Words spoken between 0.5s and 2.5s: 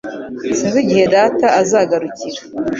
Sinzi igihe data azagarukira